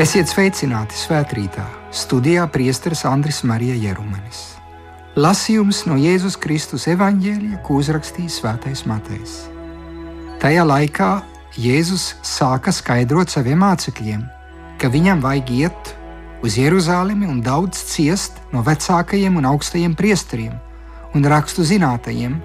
[0.00, 1.60] Esiet sveicināti svētkrītā,
[1.92, 4.38] studijā priesteris Andris Marija Jerumanis.
[5.20, 9.34] Lasījums no Jēzus Kristus evaņģēlija, ko uzrakstījis Svētais Matejs.
[10.40, 11.08] Tajā laikā
[11.60, 14.22] Jēzus sāka skaidrot saviem mācekļiem,
[14.80, 15.92] ka viņam vajag iet
[16.40, 20.56] uz Jeruzalemi un daudz ciest no vecākajiem un augstajiem priesteriem
[21.12, 22.40] un rakstu zinātajiem,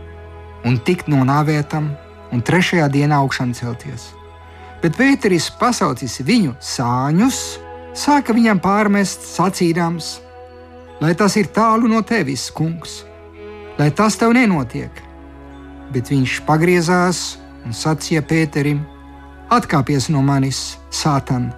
[0.68, 1.88] un tikt nonāvētam
[2.36, 4.12] un trešajā dienā augšām celties.
[4.84, 7.40] Bet Pēteris pasaucis viņu sāņus,
[7.96, 10.20] sāka viņam pārmest sacīdams,
[11.02, 13.04] lai tas ir tālu no tevis, kungs,
[13.80, 15.02] lai tas tev nenotiek.
[15.94, 18.82] Bet viņš pagriezās un sacīja Pēterim:
[19.54, 21.52] Atkāpies no manis, Sātan!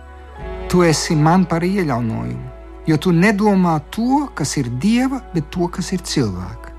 [0.67, 2.49] Tu esi man par ieļaunojumu,
[2.89, 6.73] jo tu nedomā to, kas ir dieva, bet to, kas ir cilvēka.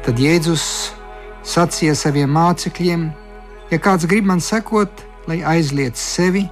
[0.00, 0.64] Tad Jēzus
[1.44, 3.04] sacīja saviem mācekļiem:
[3.70, 6.46] Ja kāds grib man sekot, lai aizliet sevi,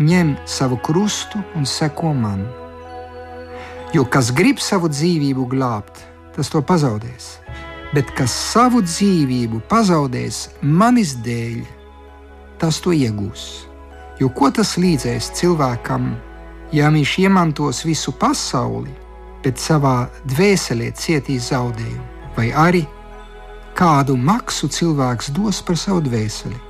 [0.00, 2.42] ņem savu krustu un seko man.
[3.94, 6.02] Jo kas grib savu dzīvību glābt,
[6.34, 7.38] tas to pazaudēs.
[7.94, 11.62] Bet kas savu dzīvību pazaudēs manis dēļ,
[12.58, 13.44] tas to iegūs.
[14.18, 16.10] Jo ko tas līdzēs cilvēkam,
[16.74, 18.90] ja viņš iemantos visu pasauli,
[19.44, 22.82] bet savā dvēselē cietīs zaudējumu, vai arī
[23.78, 26.63] kādu maksu cilvēks dos par savu dvēseli.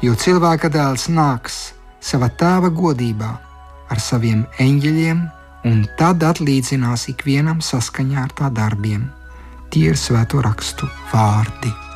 [0.00, 1.56] Jo cilvēka dēls nāks
[2.00, 3.28] savā tēva godībā
[3.92, 5.20] ar saviem eņģeļiem,
[5.68, 9.04] un tad atlīdzinās ikvienam saskaņā ar tā darbiem.
[9.68, 11.89] Tie ir svēto rakstu vārdi.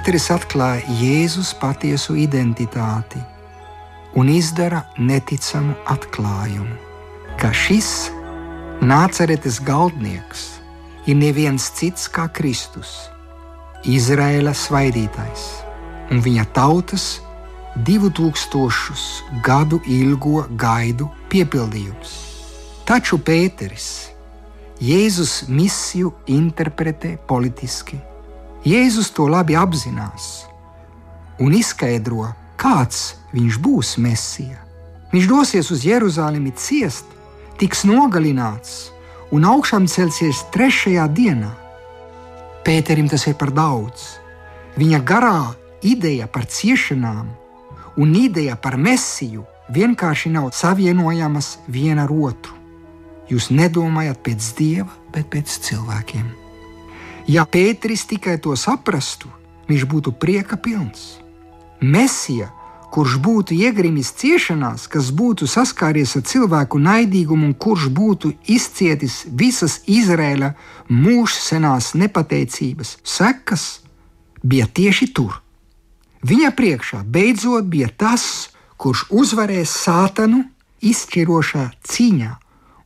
[0.00, 3.20] Pēteris atklāja Jēzus patiesu identitāti
[4.16, 6.72] un izdara neticamu atklājumu,
[7.36, 8.08] ka šis
[8.80, 10.46] nāceretes galdnieks
[11.04, 12.96] ir neviens cits kā Kristus,
[13.84, 15.46] Izraēla svaidītājs
[16.08, 17.08] un viņa tautas
[17.76, 19.06] divu tūkstošus
[19.44, 22.16] gadu ilgo gaidu piepildījums.
[22.88, 23.90] Taču Pēteris
[24.80, 28.06] Jēzus misiju interpretē politiski
[28.60, 30.44] Jēzus to labi apzinās
[31.40, 32.26] un izskaidro,
[32.60, 34.58] kāds viņš būs Mēsija.
[35.14, 37.06] Viņš dosies uz Jeruzalemi ciest,
[37.56, 38.90] tiks nogalināts
[39.32, 41.50] un augšām celsies trešajā dienā.
[42.66, 44.20] Pēterim tas ir par daudz.
[44.76, 47.32] Viņa garā ideja par ciešanām
[47.96, 52.54] un ideja par mesiju vienkārši nav savienojamas viena ar otru.
[53.30, 56.39] Jūs nedomājat pēc dieva, bet pēc cilvēkiem.
[57.30, 59.28] Ja Pēteris tikai to saprastu,
[59.68, 61.20] viņš būtu prieka pilns.
[61.78, 62.48] Mesija,
[62.90, 69.78] kurš būtu iegrimis ciešanās, kas būtu saskāries ar cilvēku naidīgumu un kurš būtu izcietis visas
[69.86, 70.56] Izraēla
[70.90, 73.66] mūžsenās nepateicības sekas,
[74.42, 75.38] bija tieši tur.
[76.26, 78.24] Viņa priekšā beidzot bija tas,
[78.80, 80.48] kurš uzvarēs sātanu
[80.82, 82.32] izšķirošā cīņā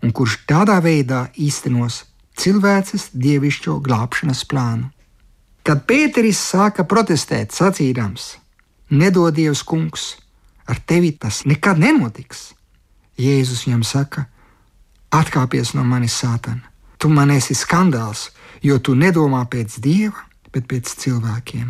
[0.05, 2.05] un kurš tādā veidā īstenos
[2.38, 4.90] cilvēces dievišķo glābšanas plānu.
[5.64, 8.34] Kad Pēteris sāka protestēt, sacīdams:
[8.90, 10.16] Nedod Dievs, kungs,
[10.69, 12.52] ar tevi tas nekad nenotiks,
[13.16, 14.26] Jēzus viņam saka:
[15.14, 16.66] Atkāpies no manis, Sātana!
[16.98, 18.31] Tu man esi skandāls,
[18.62, 21.69] jo tu nedomā pēc dieva, bet pēc cilvēkiem.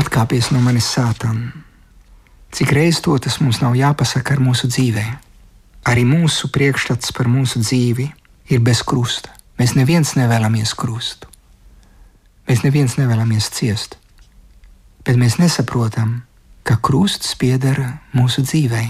[0.00, 1.52] Atkāpies no manis, Sātana!
[2.56, 5.16] Cik reizes to tas mums nav jāpasaka ar mūsu dzīvēm?
[5.86, 8.08] Arī mūsu priekšstats par mūsu dzīvi
[8.48, 9.32] ir bez krusta.
[9.58, 11.28] Mēs neviens nevēlamies krustu.
[12.46, 13.96] Mēs neviens nevēlamies ciest.
[15.06, 16.22] Bet mēs nesaprotam,
[16.66, 17.80] ka krusts pieder
[18.14, 18.86] mūsu dzīvei.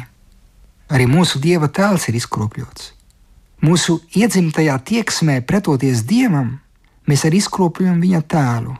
[0.92, 2.92] Arī mūsu dieva tēls ir izkropļots.
[3.64, 6.58] Mūsu iedzimtajā tieksmē pretoties dievam,
[7.08, 8.76] mēs arī izkropļojam viņa tēlu.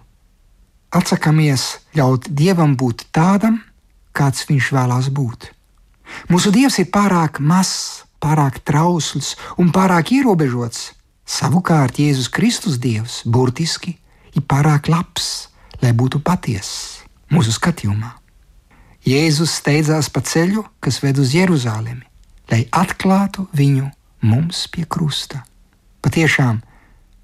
[0.97, 1.65] Atsakāmies
[1.97, 3.59] ļaut dievam būt tādam,
[4.17, 5.51] kāds viņš vēlās būt.
[6.31, 10.91] Mūsu dievs ir pārāk mazs, pārāk trausls un pārāk ierobežots.
[11.27, 13.97] Savukārt Jēzus Kristus Dievs burtiski
[14.35, 15.49] ir pārāk labs,
[15.83, 17.03] lai būtu patiess
[17.35, 18.13] mūsu skatījumā.
[19.07, 22.03] Jēzus steidzās pa ceļu, kas ved uz Jeruzalemi,
[22.51, 23.91] lai atklātu viņu
[24.27, 25.45] mums pie krusta.
[26.03, 26.59] Patiešām,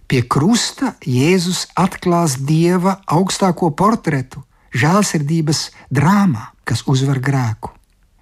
[0.06, 4.44] pie krusta Jēzus atklās Dieva augstāko portretu,
[4.74, 7.72] žēlsirdības drāmā, kas uzvar grēku,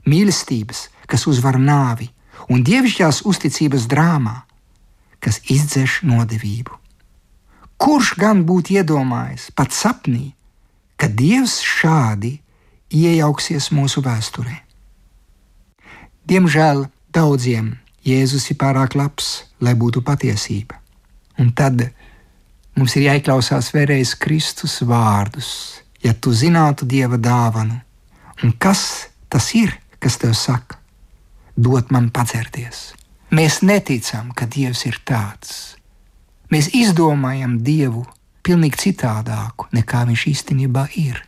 [0.09, 2.09] mīlestības, kas uzvar nāvi,
[2.49, 4.41] un dievišķās uzticības drāmā,
[5.21, 6.77] kas izdzēš nodevību.
[7.81, 10.33] Kurš gan būtu iedomājies pat sapnī,
[11.01, 12.35] ka Dievs šādi
[12.93, 14.57] iejauksies mūsu vēsturē?
[16.29, 20.79] Diemžēl daudziem Jēzus ir pārāk labs, lai būtu patiesība.
[21.41, 21.83] Un tad
[22.77, 25.51] mums ir jāieklausās vēlreiz Kristus vārdus,
[26.05, 27.77] ja tu zinātu Dieva dāvanu,
[28.45, 30.80] un kas tas ir, kas tev saka,
[31.57, 32.91] dot man padzerties.
[33.31, 35.77] Mēs neticam, ka Dievs ir tāds.
[36.51, 38.05] Mēs izdomājam Dievu
[38.43, 41.21] pilnīgi citādāku, nekā Viņš īstenībā ir.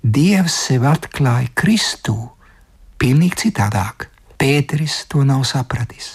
[0.00, 2.16] Dievs sev atklāja Kristū
[2.96, 4.08] pilnīgi citādāk.
[4.40, 6.14] Pēteris to nav sapratis.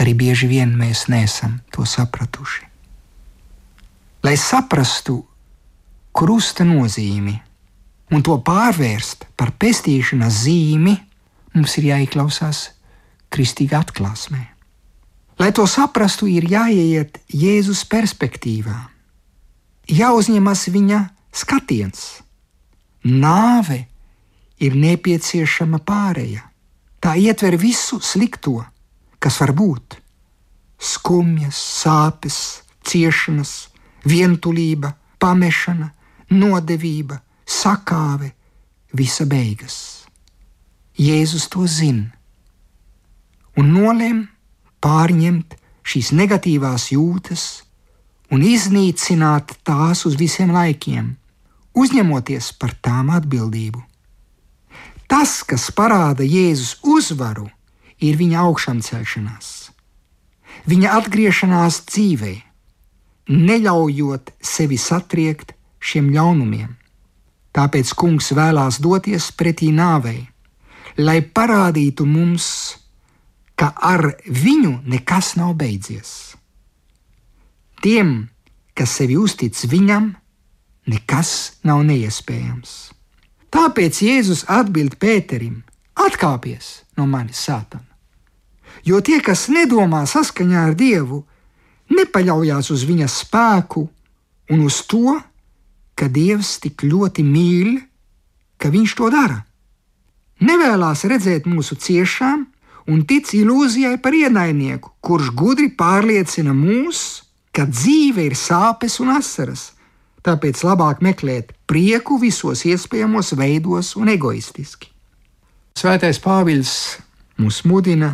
[0.00, 2.64] Arī bieži vien mēs neesam to sapratuši.
[4.24, 5.18] Lai saprastu
[6.16, 7.34] krusta nozīmi
[8.12, 10.94] un to pārvērst par pestīšanas zīmi,
[11.54, 12.70] mums ir jāieklausās
[13.32, 14.42] kristīgā atklāsmē.
[15.40, 18.76] Lai to saprastu, ir jāieiet Jēzus perspektīvā,
[19.90, 21.00] jāuzņemas viņa
[21.32, 22.04] skatiens.
[23.02, 23.80] Nāve
[24.62, 26.44] ir nepieciešama pārēja.
[27.02, 28.60] Tā ietver visu slikto,
[29.18, 29.98] kas var būt-
[30.92, 33.68] skumjas, sāpes, ciešanas,
[34.04, 35.90] vientulība, pamešana,
[36.30, 38.32] nodevība, sakāve,
[38.94, 40.01] visa beigas.
[40.98, 42.10] Jēzus to zina
[43.56, 44.26] un nolēma
[44.84, 45.56] pārņemt
[45.88, 47.44] šīs negatīvās jūtas
[48.32, 51.14] un iznīcināt tās uz visiem laikiem,
[51.76, 53.82] uzņemoties par tām atbildību.
[55.08, 57.48] Tas, kas parāda Jēzus uzvaru,
[58.00, 59.48] ir viņa augšāmcelšanās,
[60.68, 62.34] viņa atgriešanās dzīvē,
[63.32, 66.76] neļaujot sevi satriekt šiem ļaunumiem.
[67.52, 70.31] Tāpēc kungs vēlās doties pretī nāvei,
[70.98, 72.46] lai parādītu mums,
[73.56, 76.34] ka ar viņu nekas nav beidzies.
[77.82, 78.28] Tiem,
[78.74, 80.12] kas sevi uztic viņam,
[80.90, 82.92] nekas nav neiespējams.
[83.52, 85.62] Tāpēc Jēzus atbild Pēterim:
[85.98, 87.88] Atkāpies no manis, Sātana!
[88.84, 91.20] Jo tie, kas nedomā saskaņā ar Dievu,
[91.92, 93.84] nepaļaujas uz viņa spēku
[94.50, 95.18] un uz to,
[95.94, 97.76] ka Dievs tik ļoti mīl,
[98.58, 99.42] ka viņš to dara.
[100.42, 102.46] Nevēlas redzēt mūsu ciešām
[102.90, 107.22] un tic ilūzijai par ienaidnieku, kurš gudri pārliecina mūs,
[107.54, 109.70] ka dzīve ir sāpes un asaras,
[110.22, 114.92] Tāpēc labāk meklēt prieku visos iespējamos veidos un egoistiski.
[115.74, 116.74] Svētais Pāvils
[117.42, 118.12] mūs mudina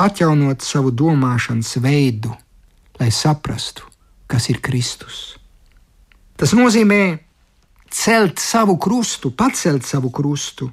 [0.00, 2.32] atjaunot savu domāšanas veidu,
[2.98, 3.86] lai saprastu,
[4.26, 5.36] kas ir Kristus.
[6.36, 7.20] Tas nozīmē
[7.94, 10.72] celt savu krustu, pacelt savu krustu,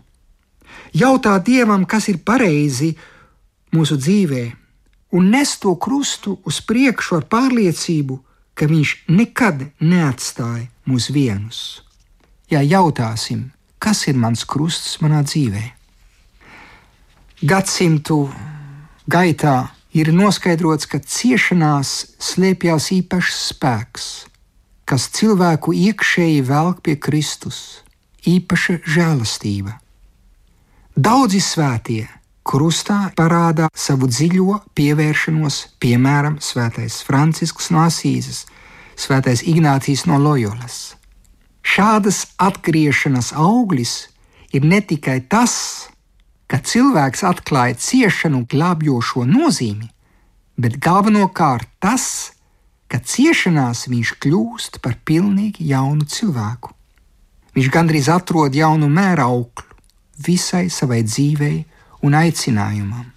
[0.91, 2.93] jautāt Dievam, kas ir pareizi
[3.73, 4.43] mūsu dzīvē,
[5.13, 8.19] un nest to krustu uz priekšu ar pārliecību,
[8.53, 11.81] ka viņš nekad neatstāja mūs vienus.
[12.51, 15.63] Ja jautāsim, kas ir mans krusts manā dzīvē?
[17.43, 18.27] Gadsimtu
[19.09, 24.09] gaitā ir noskaidrots, ka ciešanās slēpjas īpašs spēks,
[24.89, 27.83] kas cilvēku iekšēji velk pie Kristus,
[28.27, 29.77] īpaša žēlastība.
[30.93, 32.03] Daudzi svētie
[32.45, 38.43] krustā parādā savu dziļo pievēršanos, piemēram, Svētais Francisks no Asīzes,
[38.93, 40.93] Svētais Ignācijas no Loyolas.
[41.65, 43.95] Šādas atgriešanās auglis
[44.53, 45.89] ir ne tikai tas,
[46.45, 49.89] ka cilvēks atklāja ciešanu glābjošo nozīmi,
[50.62, 52.38] bet galvenokārt tas,
[52.85, 56.69] ka ciešanās viņš kļūst par pilnīgi jaunu cilvēku.
[57.57, 59.72] Viņš gandrīz atrod jaunu mērauklu
[60.17, 61.63] visai savai dzīvei
[62.03, 63.08] un aicinājumam.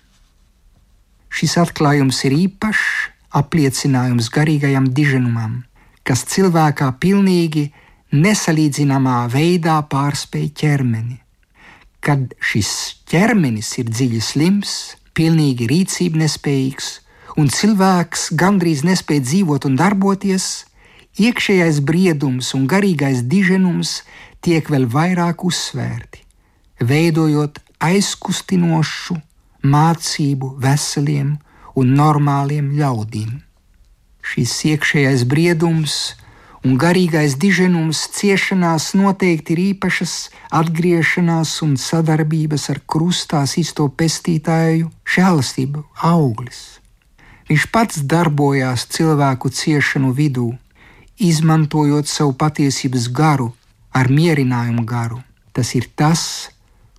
[1.29, 5.65] Šis atklājums ir īpašs apliecinājums garīgajam diženumam,
[6.07, 7.69] kas cilvēkā pilnīgi
[8.15, 11.19] nesalīdzināmā veidā pārspēj ķermeni.
[12.01, 12.71] Kad šis
[13.11, 14.73] ķermenis ir dziļi slims,
[15.17, 16.91] pilnīgi rīcība nespējīgs,
[17.37, 20.67] un cilvēks gandrīz nespēj dzīvot un darboties,
[21.21, 24.03] iekšējais briedums un garīgais diženums
[24.45, 26.23] tiek vēl vairāk uzsvērti,
[26.81, 29.17] veidojot aizkustinošu
[29.67, 31.37] mācību veseliem
[31.77, 33.43] un normāliem ļaudīm.
[34.27, 36.17] Šis iekšējais briedums
[36.67, 40.15] un garīgais diženums ciešanās noteikti ir īpašas
[40.61, 46.81] atgriešanās un sadarbības ar krustās izto pestītāju žēlastību auglis.
[47.47, 50.49] Viņš pats darbojās cilvēku ciešanu vidū,
[51.23, 53.53] izmantojot savu patiesības garu
[53.95, 55.23] ar mierinājumu garu.
[55.55, 56.51] Tas ir tas,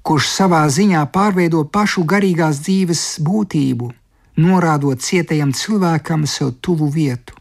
[0.07, 3.89] kurš savā ziņā pārveido pašu garīgās dzīves būtību,
[4.39, 7.35] norādot cietajam cilvēkam sev tuvu vietu.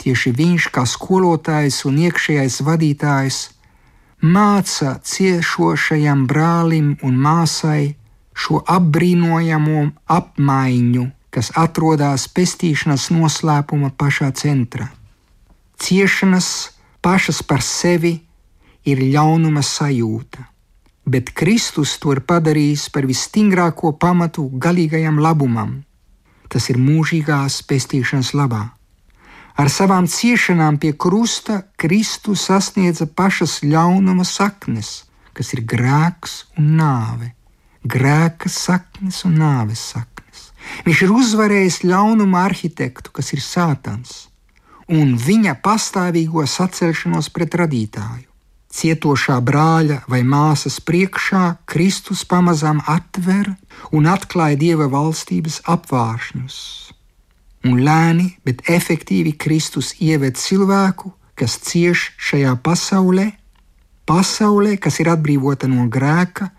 [0.00, 3.38] Tieši viņš, kā skolotājs un iekšējais vadītājs,
[4.24, 7.96] māca ciešošajam brālim un māsai
[8.32, 14.88] šo apbrīnojamo apmaiņu, kas atrodas pestīšanas noslēpuma pašā centrā.
[15.76, 16.48] Ciešanas
[17.04, 18.14] pašas par sevi
[18.88, 20.48] ir ļaunuma sajūta,
[21.10, 25.80] bet Kristus to ir padarījis par visstingrāko pamatu galīgajam labumam.
[26.50, 28.62] Tas ir mūžīgās pestīšanas labā.
[29.60, 34.94] Ar savām ciešanām pie krusta Kristus sasniedza pašas ļaunuma saknes,
[35.34, 37.34] kas ir grēks un nāve
[37.84, 40.50] grēka saknes un nāves saknes.
[40.86, 44.28] Viņš ir uzvarējis ļaunuma arhitektu, kas ir Sātans,
[44.88, 48.29] un viņa pastāvīgo sacelšanos pret radītāju.
[48.70, 53.50] Cietošā brāļa vai māsas priekšā Kristus pamazām atver
[53.90, 56.58] un atklāja dieva valstības apvāršņus.
[57.66, 63.26] Un lēni, bet efektīvi Kristus ieved cilvēku, kas cieš šajā pasaulē,
[64.06, 66.52] pasaulē, kas ir atbrīvota no grēka,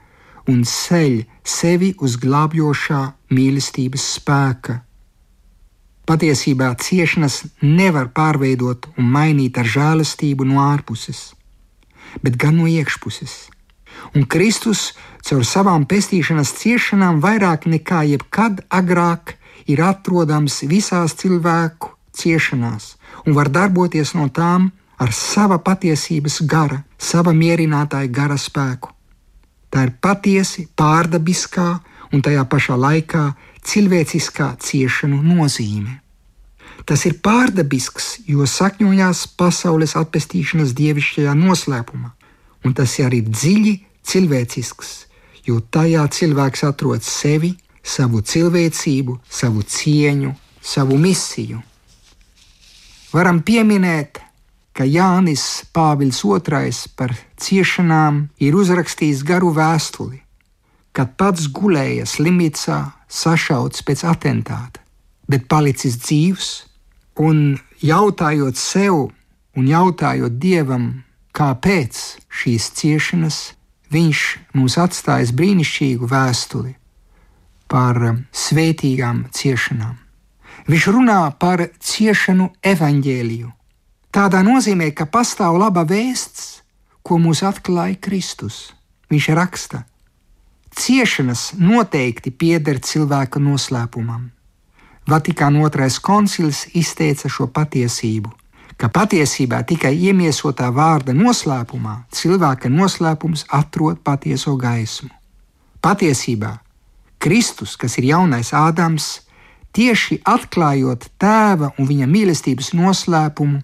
[0.51, 3.01] un ceļ sevi uz glābjošā
[3.31, 4.81] mīlestības spēka.
[6.11, 11.31] Patiesībā ciešanas nevar pārveidot un mainīt ar žēlastību no ārpuses,
[12.21, 13.49] bet gan no iekšpuses.
[14.15, 14.91] Un Kristus
[15.27, 19.35] caur savām pestīšanas ciešanām vairāk nekā jebkad agrāk
[19.71, 27.33] ir atrodams visās cilvēku ciešanās un var darboties no tām ar sava patiesības gara, sava
[27.33, 28.91] mierinātāja gara spēku.
[29.71, 31.69] Tā ir patiesi pārdabiskā
[32.11, 33.23] un tajā pašā laikā
[33.63, 36.01] cilvēciskā ciešanu nozīme.
[36.87, 42.11] Tas ir pārdabisks, jo sakņojās pasaules atpestīšanas dievišķajā noslēpumā,
[42.65, 43.75] un tas arī ir dziļi
[44.07, 44.89] cilvēcisks,
[45.45, 51.61] jo tajā cilvēks atrod sevi, savu cilvēcību, savu cieņu, savu misiju.
[53.11, 54.21] Varam pieminēt
[54.73, 60.21] ka Jānis Pāvils II par ciešanām ir uzrakstījis garu vēstuli,
[60.95, 62.79] kad pats gulēja slimnīcā,
[63.11, 64.79] sašauts pēc atentāta,
[65.27, 66.49] bet palicis dzīvs
[67.19, 69.11] un jautājot sev
[69.57, 71.03] un jautājot Dievam,
[71.35, 73.39] kāpēc šīs ciešanas
[73.91, 74.25] viņš
[74.55, 76.75] mums atstājis brīnišķīgu vēstuli
[77.71, 77.99] par
[78.31, 79.97] svētīgām ciešanām.
[80.67, 83.51] Viņš runā par ciešanu evaņģēliju
[84.11, 86.59] Tādā nozīmē, ka pastāv laba vēsts,
[86.99, 88.73] ko mums atklāja Kristus.
[89.07, 89.85] Viņš raksta,
[90.75, 94.27] ciešanas noteikti pieder cilvēka noslēpumam.
[95.09, 98.29] Vatikāna otrais koncils izteica šo patiesību,
[98.77, 105.09] ka patiesībā tikai iemiesotā vārda noslēpumā cilvēka noslēpums atrod patieso gaismu.
[105.81, 106.59] Patiesībā
[107.21, 109.21] Kristus, kas ir jaunais Ādams,
[109.77, 113.61] tieši atklājot tēva un viņa mīlestības noslēpumu,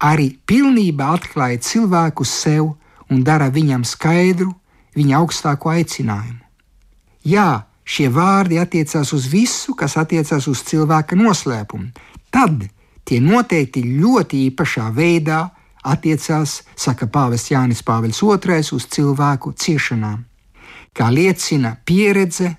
[0.00, 2.72] arī pilnībā atklāja cilvēku sev
[3.12, 4.54] un dara viņam skaidru
[4.96, 6.40] viņa augstāko aicinājumu.
[7.24, 11.90] Jā, šie vārdi attiecās uz visu, kas attiecās uz cilvēka noslēpumu.
[12.32, 12.64] Tad
[13.04, 15.44] tie noteikti ļoti īpašā veidā
[15.84, 20.24] attiecās, saka Pāvests Jānis Pāvils II, uz cilvēku ciešanām.
[20.94, 22.54] Kā liecina pieredze,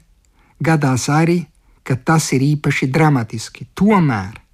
[0.61, 1.41] gadās arī,
[1.83, 3.67] ka tas ir īpaši dramatiski.
[3.73, 4.45] Tomēr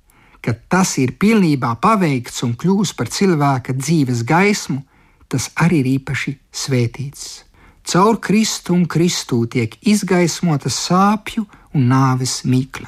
[0.41, 4.81] kad tas ir pilnībā paveikts un kļūst par cilvēka dzīves gaismu,
[5.29, 7.43] tas arī ir īpaši svētīts.
[7.91, 11.41] Caur Kristu un Kristū tiek izgaismota sāpju
[11.75, 12.87] un nāves mīkla.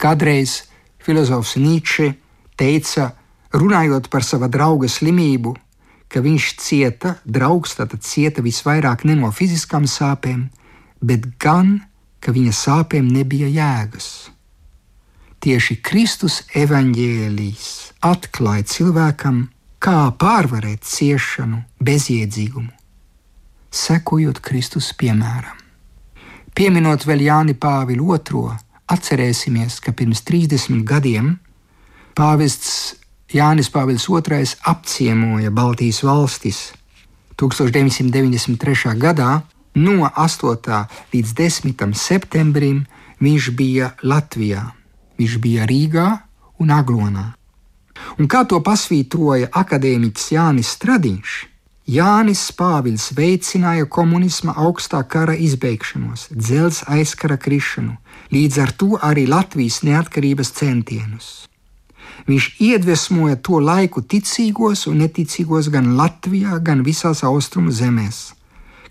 [0.00, 0.62] Kādreiz
[1.04, 2.06] filozofs Nīče
[2.56, 3.10] teica,
[3.52, 5.52] runājot par sava drauga slimību,
[6.08, 10.48] ka viņš cieta, draugs tātad cieta visvairāk ne no fiziskām sāpēm,
[11.04, 11.76] bet gan,
[12.24, 14.30] ka viņa sāpēm nebija jēgas.
[15.44, 17.70] Tieši Kristus evaņģēlijs
[18.08, 19.50] atklāja cilvēkam,
[19.84, 22.79] kā pārvarēt ciešanu, bezjēdzīgumu,
[23.70, 25.56] sekojot Kristus piemēram.
[26.54, 28.56] Pieminot vēl Jāni Pāvilu II,
[28.90, 31.36] atcerēsimies, ka pirms 30 gadiem
[32.18, 32.96] pāvests
[33.30, 36.72] Jānis Pāvils II apciemoja Baltijas valstis
[37.38, 38.96] 1993.
[38.98, 39.40] gadā.
[39.74, 40.82] No 8.
[41.14, 41.94] līdz 10.
[41.94, 42.82] septembrim
[43.22, 44.66] viņš bija Latvijā
[45.20, 46.08] viņš bija Rīgā
[46.60, 47.26] un Aglonā.
[48.16, 51.34] Un kā to pasvītroja akadēmiķis Jānis Stradiņš,
[51.90, 57.96] Jānis Pāvils veicināja komunisma augstā kara izbeigšanos, dzelzs aizkara krišanu,
[58.30, 61.30] līdz ar to arī Latvijas neatkarības centienus.
[62.30, 68.36] Viņš iedvesmoja to laiku ticīgos un neticīgos gan Latvijā, gan visās austrumu zemēs,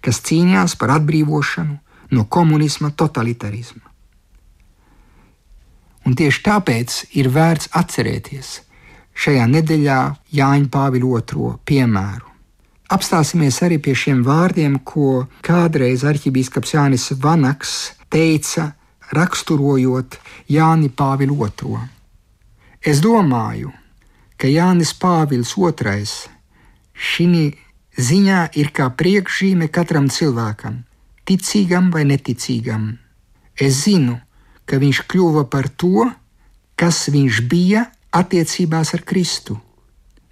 [0.03, 1.79] kas cīnījās par atbrīvošanu
[2.11, 3.85] no komunisma totalitarisma.
[6.03, 8.57] Un tieši tāpēc ir vērts atcerēties
[9.19, 9.99] šajā nedēļā
[10.35, 12.28] Jāņa Pāvila II piemēru.
[12.89, 18.71] Apstāsimies arī pie šiem vārdiem, ko kādreiz arhibīskaps Jānis Vanaks teica,
[19.13, 20.17] raksturojot
[20.49, 21.77] Jāni Pāvilu II.
[22.81, 23.69] Es domāju,
[24.41, 26.05] ka Jānis Pāvils II
[26.95, 27.43] šī
[27.99, 30.81] ziņā ir kā priekšzīme katram cilvēkam,
[31.29, 32.97] ticīgam vai neticīgam.
[33.53, 34.17] Es zinu,
[34.65, 36.09] ka viņš kļuva par to,
[36.79, 39.59] kas viņš bija attiecībās ar Kristu.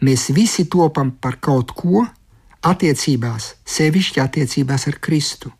[0.02, 2.06] Mēs visi topam par kaut ko
[2.72, 5.52] attiecībās, sevišķi attiecībās ar Kristu.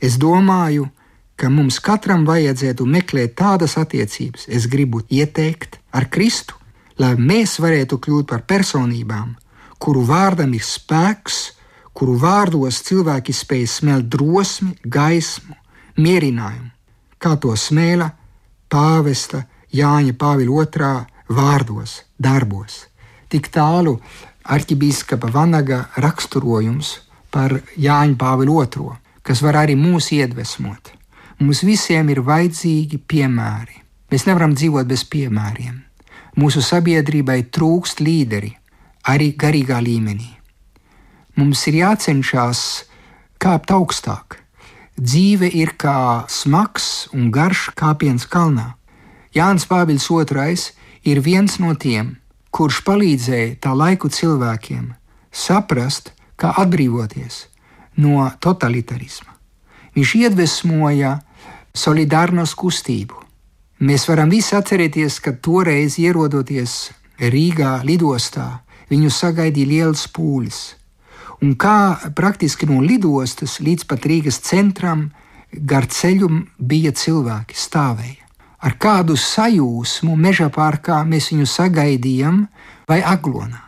[0.00, 0.88] Es domāju,
[1.36, 6.58] ka mums katram vajadzētu meklēt tādas attiecības, es gribu ieteikt ar Kristu,
[6.98, 9.34] lai mēs varētu kļūt par personībām,
[9.78, 11.40] kuru vārdam ir spēks,
[11.94, 15.54] kuru vārdos cilvēki spēj smelt drosmi, gaismu,
[15.98, 16.70] mierinājumu,
[17.18, 18.10] kā to smēla
[18.70, 19.44] pāvesta
[19.74, 22.84] Jāņa Pāvila II vārdos, darbos.
[23.30, 23.96] Tik tālu
[24.44, 26.98] arhibīskapa Vanaga raksturojums
[27.34, 28.92] par Jāņa Pāvila II,
[29.24, 30.92] kas var arī mūs iedvesmot.
[31.40, 33.80] Mums visiem ir vajadzīgi piemēri.
[34.12, 35.80] Mēs nevaram dzīvot bez piemēriem.
[36.38, 38.52] Mūsu sabiedrībai trūkst līderi,
[39.10, 40.30] arī garīgā līmenī.
[41.34, 42.60] Mums ir jācenšas
[43.42, 44.38] kāpt augstāk.
[44.94, 48.74] Dzīve ir kā smags un garš kāpiens kalnā.
[49.34, 50.54] Jānis Pāvils II
[51.10, 52.14] ir viens no tiem,
[52.54, 54.92] kurš palīdzēja tā laiku cilvēkiem
[55.34, 57.46] saprast, kā atbrīvoties
[58.02, 59.32] no totalitarisma.
[59.94, 61.16] Viņš iedvesmoja
[61.74, 63.18] solidārnos kustību.
[63.84, 70.74] Mēs varam visi atcerēties, ka toreiz ierodoties Rīgā lidostā, viņu sagaidīja liels pūlis.
[71.42, 75.08] Un kā praktiski no lidostas līdz pat Rīgas centram
[75.50, 78.23] gar ceļu bija cilvēki, stāvēja.
[78.64, 82.46] Ar kādu sajūsmu meža parkā mēs viņu sagaidījām,
[82.88, 83.60] vai aglonā.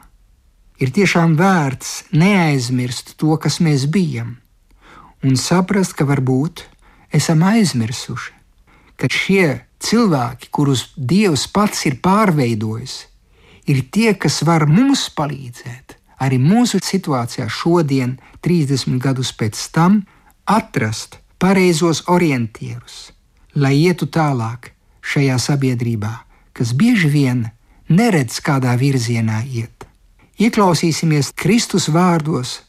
[0.81, 4.37] Ir tiešām vērts neaizmirst to, kas mēs bijām,
[5.25, 6.67] un saprast, ka varbūt
[7.17, 8.33] esam aizmirsuši,
[8.97, 9.49] ka šie
[9.81, 12.97] cilvēki, kurus Dievs pats ir pārveidojis,
[13.69, 20.01] ir tie, kas var mums palīdzēt arī mūsu situācijā šodien, 30 gadus pēc tam,
[20.49, 23.11] atrast pareizos orientierus,
[23.57, 24.73] lai ietu tālāk
[25.07, 26.13] šajā sabiedrībā,
[26.57, 27.45] kas bieži vien
[27.89, 29.87] neredz, kādā virzienā iet.
[30.37, 32.61] Ieklausīsimies Kristus vārdos,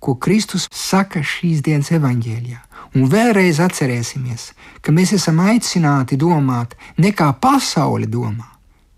[0.00, 2.60] ko Kristus saka šīs dienas evaņģēlijā.
[2.96, 8.46] Un vēlreiz atcerēsimies, ka mēs esam aicināti domāt ne kā pasaule domā,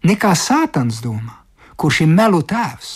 [0.05, 1.35] ne kā sātans domā,
[1.79, 2.93] kurš ir melu tēvs,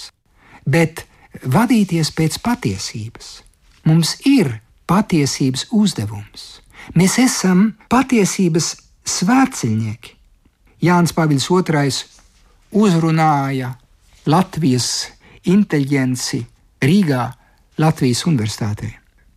[0.66, 1.07] bet
[1.42, 3.33] vadīties pēc patiesības.
[3.88, 6.61] Mums ir patiesības uzdevums.
[6.98, 8.74] Mēs esam patiesības
[9.09, 10.17] svētceļnieki.
[10.83, 11.93] Jānis Pāvils II
[12.73, 13.75] uzrunāja
[14.27, 14.88] Latvijas
[15.47, 16.43] inteligenci
[16.83, 17.29] Rīgā
[17.79, 18.91] Latvijas Universitātē.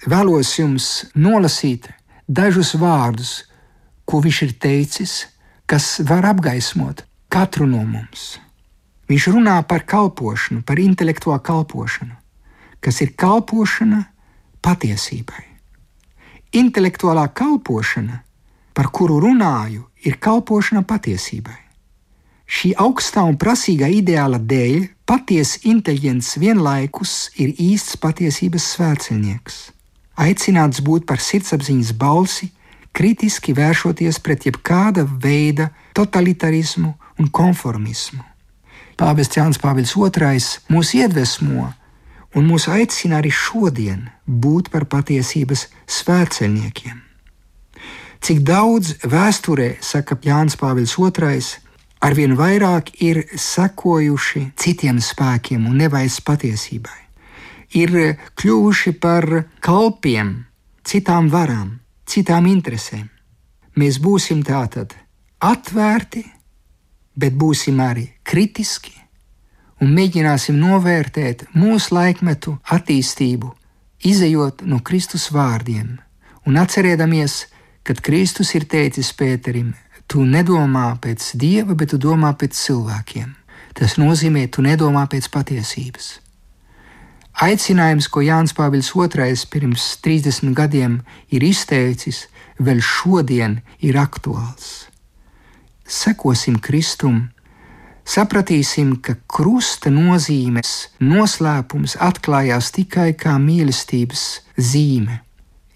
[0.06, 1.88] Vēlos jums nolasīt
[2.28, 3.46] dažus vārdus,
[4.06, 5.14] ko viņš ir teicis,
[5.66, 8.36] kas var apgaismot katru no mums.
[9.10, 12.16] Viņš runā par kalpošanu, par intelektuālu kalpošanu,
[12.82, 14.02] kas ir kalpošana
[14.66, 15.44] patiesībai.
[16.58, 18.22] Intelektuālā kalpošana,
[18.76, 21.62] par kuru runāju, ir kalpošana patiesībai.
[22.46, 29.56] Šī augstā un prasīgā ideāla dēļ patiesa inteliģents vienlaikus ir īsts patiesības svētceļnieks.
[30.22, 32.52] Aicināts būt par sirdsapziņas balsi,
[32.96, 38.22] kritiski vēršoties pret jebkāda veida totalitarismu un konformismu.
[38.96, 41.72] Pāvests Jānis Pāvils II mūs iedvesmo
[42.36, 47.05] un mūs aicina arī šodien būt par patiesības svētceļniekiem.
[48.24, 51.42] Cik daudz vēsturē, saka Jānis Pāvils II,
[52.06, 57.02] arvien vairāk ir sekojuši citiem spēkiem un nevis patiesībai.
[57.76, 59.26] Ir kļuvuši par
[59.60, 60.46] kalpiem
[60.86, 63.10] citām varām, citām interesēm.
[63.76, 64.94] Mēs būsim tātad
[65.44, 66.24] atvērti,
[67.16, 68.94] bet būsim arī kritiski
[69.82, 73.52] un mēģināsim novērtēt mūsu laikmetu attīstību,
[74.08, 75.98] izējot no Kristus vārdiem
[76.46, 77.46] un atcerēdamies,
[77.86, 79.74] kad Kristus ir teicis Pēterim:
[80.08, 83.34] tu nedomā pēc dieva, bet tu domā pēc cilvēkiem.
[83.76, 86.20] Tas nozīmē, tu nedomā pēc patiesības.
[87.44, 91.02] Aicinājums, ko Jānis Pāvils II pirms 30 gadiem
[91.36, 92.30] ir izteicis,
[92.64, 94.88] vēl šodien ir aktuāls.
[95.84, 97.26] Sekosim Kristum,
[98.08, 105.25] sapratīsim, ka krusta nozīmes noslēpums atklājās tikai kā mīlestības zīme.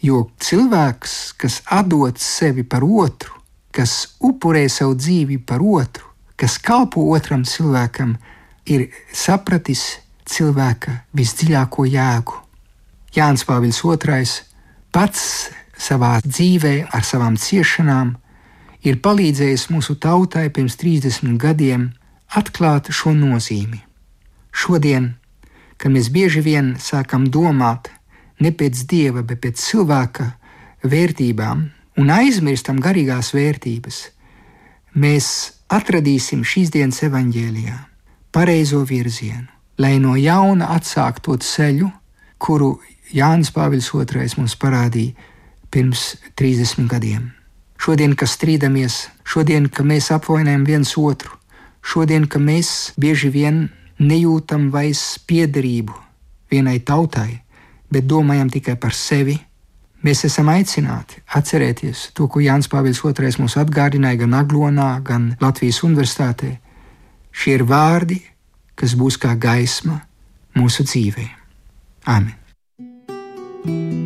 [0.02, 3.34] Jo cilvēks, kas atdod sevi par otru,
[3.76, 6.08] kas upurē savu dzīvi par otru,
[6.40, 8.16] kas kalpo otram cilvēkam,
[8.72, 12.40] ir sapratis cilvēka visdziļāko jēgu.
[13.16, 14.26] Jānis Pāvils II
[14.94, 15.24] pats
[15.80, 18.16] savā dzīvē ar savām ciešanām
[18.86, 21.90] ir palīdzējis mūsu tautai pirms 30 gadiem
[22.40, 23.82] atklāt šo nozīmi.
[24.52, 25.16] Šodien,
[25.78, 27.92] kad mēs bieži vien sākam domāt
[28.40, 30.32] ne pēc dieva, bet pēc cilvēka
[30.84, 31.64] vērtībām
[32.00, 34.02] un aizmirstam garīgās vērtības,
[34.96, 35.30] mēs
[35.70, 37.78] atradīsim šīs dienas evaņģēlijā
[38.32, 39.48] pareizo virzienu,
[39.78, 41.90] lai no jauna atsāktu to ceļu,
[42.38, 42.78] kuru
[43.14, 45.16] Jānis Pāvils II mums parādīja
[45.74, 47.32] pirms 30 gadiem.
[47.80, 51.32] Šodien, kad strīdamies, šodien, kad mēs apvainojam viens otru,
[51.82, 55.96] šodien, kad mēs bieži vien nejūtam vairs piederību
[56.52, 57.42] vienai tautai,
[57.92, 59.38] bet domājam tikai par sevi,
[60.06, 65.84] mēs esam aicināti atcerēties to, ko Jānis Pāvils II mums atgādināja gan Aglonā, gan Latvijas
[65.84, 66.58] Universitātē.
[67.32, 68.22] Šie ir vārdi,
[68.76, 70.02] kas būs kā gaisma
[70.58, 71.30] mūsu dzīvē.
[72.10, 72.36] Amen!
[73.60, 73.99] Kungs,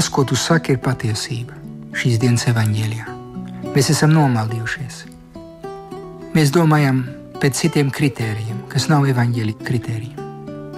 [0.00, 1.52] tas, ko tu saki, ir patiesība
[1.92, 3.16] šīs dienas evaņģēlijā.
[3.74, 5.02] Mēs esam nomaldījušies.
[6.32, 7.02] Mēs domājam
[7.42, 10.24] pēc citiem kritērijiem, kas nav evaņģēlīja kritēriji.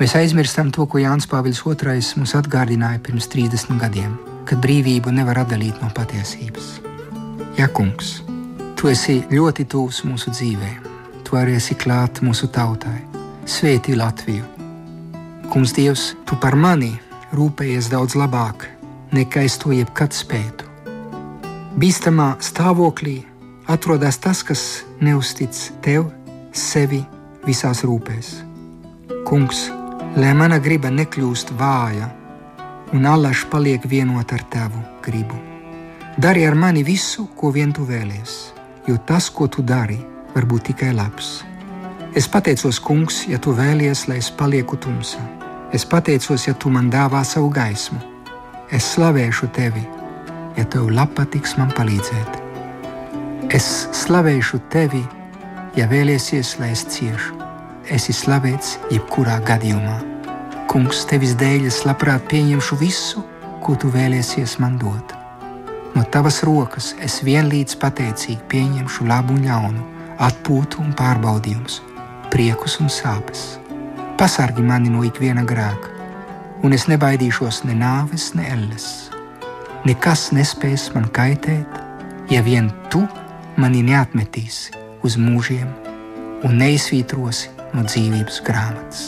[0.00, 5.44] Mēs aizmirstam to, ko Jānis Pāvils II mums atgādināja pirms 30 gadiem, kad brīvību nevar
[5.44, 6.74] atdalīt no patiesības.
[7.60, 8.24] Jā, kungs,
[8.74, 10.74] tu esi ļoti tuvs mūsu dzīvē,
[11.22, 12.98] tu arī esi klāt mūsu tautai.
[13.46, 14.42] Svētī Latviju!
[15.54, 16.96] Kungs, Dievs, tu par mani
[17.30, 18.72] rūpējies daudz labāk,
[19.12, 20.68] nekā es to jebkad spētu.
[21.78, 23.22] Bīstamā stāvoklī
[23.70, 24.62] atrodas tas, kas
[25.00, 26.08] neustic tev,
[26.52, 27.00] sevi
[27.46, 28.32] visās rūpēs.
[29.28, 29.68] Kungs,
[30.16, 32.10] lai mana griba nekļūst vāja,
[32.92, 35.38] un allaž paliek vienot ar tavu gribu.
[36.18, 38.52] Dari ar mani visu, ko vien tu vēlies,
[38.88, 40.00] jo tas, ko tu dari,
[40.34, 41.38] var būt tikai labs.
[42.12, 45.22] Es pateicos, Kungs, ja tu vēlies, lai es palieku tumsā
[45.72, 48.11] Es pateicos, ja tu man dāvā savu gaismu.
[48.72, 49.82] Es slavēšu tevi,
[50.56, 52.38] ja tev patiks man palīdzēt.
[53.52, 55.02] Es slavēšu tevi,
[55.76, 57.36] ja vēliesies, lai es ciešu.
[57.84, 59.98] Es esmu slavēts jebkurā gadījumā.
[60.72, 63.24] Kungs, tevis dēļ es labprāt pieņemšu visu,
[63.60, 65.12] ko tu vēliesies man dot.
[65.94, 71.82] No tavas rokas es vienlīdz pateicīgi pieņemšu labu un ļaunu, atpūtu un pārbaudījumus,
[72.32, 73.58] priekus un sāpes
[74.22, 75.91] Pasargi mani no ikviena grēka,
[76.62, 78.86] un es nebaidīšos ne nāves, ne elles.
[79.86, 81.80] Nekas nespēs man kaitēt,
[82.30, 83.02] ja vien tu
[83.60, 85.66] mani neatmetīsi uz mūžiem
[86.46, 89.02] un neizsvītrosi no dzīvības grāmatas.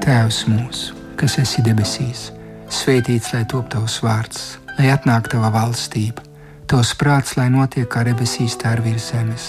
[0.00, 2.30] Tēvs mūsu, kas esi debesīs,
[2.72, 6.30] svētīts lai top tavs vārds, lai atnāktu tava valstība
[6.70, 9.48] Tavs prāts, lai notiek kā debesīs, tā ir virs zemes.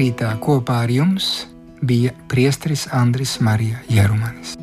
[0.00, 1.26] Svētrītā kopā ar jums
[1.84, 4.59] bija priesteris Andris Marija Jerumanis.